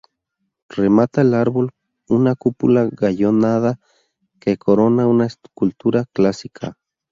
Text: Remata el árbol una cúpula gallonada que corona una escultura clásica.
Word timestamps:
Remata 0.71 1.21
el 1.21 1.35
árbol 1.35 1.73
una 2.09 2.33
cúpula 2.33 2.89
gallonada 2.91 3.79
que 4.39 4.57
corona 4.57 5.05
una 5.05 5.27
escultura 5.27 6.05
clásica. 6.11 6.75